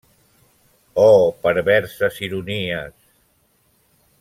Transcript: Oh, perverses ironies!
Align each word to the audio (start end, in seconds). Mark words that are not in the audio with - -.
Oh, 1.01 1.33
perverses 1.43 2.01
ironies! 2.21 2.91